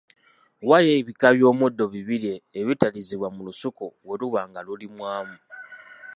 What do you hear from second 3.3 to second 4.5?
mu lusuku bwe luba